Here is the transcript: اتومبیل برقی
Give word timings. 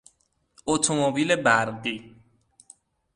اتومبیل 0.65 1.35
برقی 1.35 2.15